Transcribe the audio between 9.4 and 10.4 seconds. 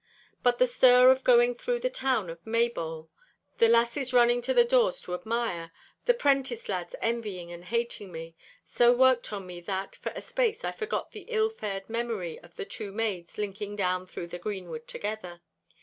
me that, for a